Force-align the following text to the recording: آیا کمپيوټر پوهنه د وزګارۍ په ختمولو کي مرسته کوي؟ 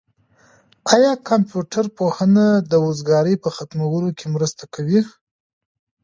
آیا 0.95 1.11
کمپيوټر 1.29 1.85
پوهنه 1.97 2.45
د 2.71 2.73
وزګارۍ 2.85 3.35
په 3.43 3.49
ختمولو 3.55 4.09
کي 4.19 4.25
مرسته 4.35 4.63
کوي؟ 4.73 4.99